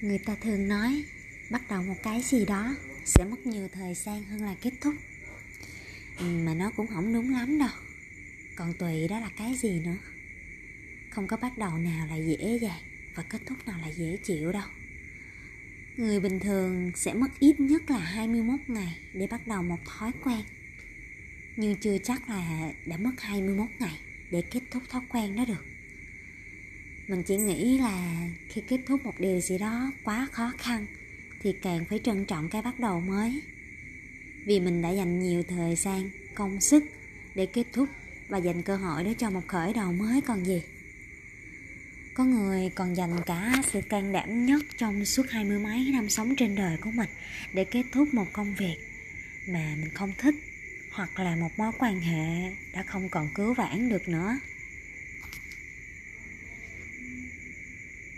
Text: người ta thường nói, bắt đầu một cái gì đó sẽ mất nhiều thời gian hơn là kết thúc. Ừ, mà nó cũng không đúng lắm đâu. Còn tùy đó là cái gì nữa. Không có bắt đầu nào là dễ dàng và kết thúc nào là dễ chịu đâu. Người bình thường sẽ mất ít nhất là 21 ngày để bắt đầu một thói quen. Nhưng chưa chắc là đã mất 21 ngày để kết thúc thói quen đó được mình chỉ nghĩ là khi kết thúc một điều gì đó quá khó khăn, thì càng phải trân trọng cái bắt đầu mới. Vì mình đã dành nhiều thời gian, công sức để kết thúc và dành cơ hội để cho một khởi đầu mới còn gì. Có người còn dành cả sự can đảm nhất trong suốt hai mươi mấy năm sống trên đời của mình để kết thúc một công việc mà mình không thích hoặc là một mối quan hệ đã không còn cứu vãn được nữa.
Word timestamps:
người 0.00 0.18
ta 0.18 0.34
thường 0.34 0.68
nói, 0.68 1.04
bắt 1.50 1.62
đầu 1.68 1.82
một 1.82 1.94
cái 2.02 2.22
gì 2.22 2.44
đó 2.44 2.74
sẽ 3.04 3.24
mất 3.24 3.46
nhiều 3.46 3.68
thời 3.72 3.94
gian 3.94 4.24
hơn 4.24 4.42
là 4.42 4.54
kết 4.62 4.72
thúc. 4.80 4.94
Ừ, 6.18 6.24
mà 6.24 6.54
nó 6.54 6.70
cũng 6.76 6.86
không 6.86 7.12
đúng 7.12 7.32
lắm 7.32 7.58
đâu. 7.58 7.68
Còn 8.56 8.72
tùy 8.78 9.08
đó 9.08 9.20
là 9.20 9.30
cái 9.36 9.54
gì 9.54 9.80
nữa. 9.80 9.96
Không 11.10 11.26
có 11.26 11.36
bắt 11.36 11.58
đầu 11.58 11.78
nào 11.78 12.06
là 12.06 12.16
dễ 12.16 12.58
dàng 12.62 12.80
và 13.14 13.22
kết 13.22 13.38
thúc 13.46 13.66
nào 13.66 13.78
là 13.80 13.88
dễ 13.88 14.16
chịu 14.24 14.52
đâu. 14.52 14.68
Người 15.96 16.20
bình 16.20 16.40
thường 16.40 16.92
sẽ 16.94 17.14
mất 17.14 17.28
ít 17.38 17.60
nhất 17.60 17.90
là 17.90 17.98
21 17.98 18.60
ngày 18.66 18.98
để 19.12 19.26
bắt 19.26 19.46
đầu 19.46 19.62
một 19.62 19.78
thói 19.84 20.12
quen. 20.24 20.40
Nhưng 21.56 21.76
chưa 21.76 21.98
chắc 21.98 22.28
là 22.28 22.72
đã 22.86 22.96
mất 22.96 23.20
21 23.20 23.66
ngày 23.78 23.98
để 24.30 24.42
kết 24.42 24.60
thúc 24.70 24.82
thói 24.88 25.02
quen 25.08 25.36
đó 25.36 25.44
được 25.44 25.77
mình 27.08 27.22
chỉ 27.22 27.36
nghĩ 27.36 27.78
là 27.78 28.28
khi 28.48 28.60
kết 28.68 28.78
thúc 28.86 29.04
một 29.04 29.20
điều 29.20 29.40
gì 29.40 29.58
đó 29.58 29.92
quá 30.04 30.28
khó 30.32 30.52
khăn, 30.58 30.86
thì 31.42 31.52
càng 31.62 31.84
phải 31.84 32.00
trân 32.04 32.24
trọng 32.24 32.48
cái 32.48 32.62
bắt 32.62 32.80
đầu 32.80 33.00
mới. 33.00 33.42
Vì 34.46 34.60
mình 34.60 34.82
đã 34.82 34.90
dành 34.90 35.20
nhiều 35.20 35.42
thời 35.48 35.76
gian, 35.76 36.10
công 36.34 36.60
sức 36.60 36.84
để 37.34 37.46
kết 37.46 37.64
thúc 37.72 37.88
và 38.28 38.38
dành 38.38 38.62
cơ 38.62 38.76
hội 38.76 39.04
để 39.04 39.14
cho 39.18 39.30
một 39.30 39.46
khởi 39.46 39.72
đầu 39.72 39.92
mới 39.92 40.20
còn 40.20 40.46
gì. 40.46 40.62
Có 42.14 42.24
người 42.24 42.70
còn 42.74 42.96
dành 42.96 43.16
cả 43.26 43.62
sự 43.72 43.80
can 43.80 44.12
đảm 44.12 44.46
nhất 44.46 44.62
trong 44.78 45.04
suốt 45.04 45.26
hai 45.30 45.44
mươi 45.44 45.58
mấy 45.58 45.90
năm 45.92 46.08
sống 46.08 46.36
trên 46.36 46.54
đời 46.54 46.76
của 46.76 46.90
mình 46.90 47.10
để 47.52 47.64
kết 47.64 47.82
thúc 47.92 48.14
một 48.14 48.26
công 48.32 48.54
việc 48.54 48.76
mà 49.48 49.74
mình 49.80 49.90
không 49.94 50.12
thích 50.18 50.34
hoặc 50.92 51.18
là 51.18 51.36
một 51.36 51.50
mối 51.56 51.72
quan 51.78 52.00
hệ 52.00 52.56
đã 52.72 52.82
không 52.82 53.08
còn 53.08 53.28
cứu 53.34 53.54
vãn 53.54 53.88
được 53.88 54.08
nữa. 54.08 54.38